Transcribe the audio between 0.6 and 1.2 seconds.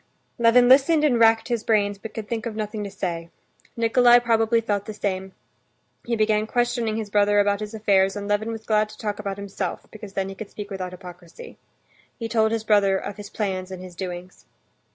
listened and